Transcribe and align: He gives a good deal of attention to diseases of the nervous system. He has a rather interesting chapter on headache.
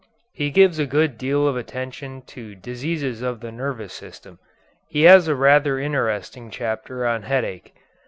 He 0.33 0.49
gives 0.49 0.79
a 0.79 0.87
good 0.87 1.15
deal 1.19 1.47
of 1.47 1.55
attention 1.55 2.23
to 2.23 2.55
diseases 2.55 3.21
of 3.21 3.39
the 3.39 3.51
nervous 3.51 3.93
system. 3.93 4.39
He 4.87 5.03
has 5.03 5.27
a 5.27 5.35
rather 5.35 5.77
interesting 5.77 6.49
chapter 6.49 7.05
on 7.05 7.21
headache. 7.21 7.71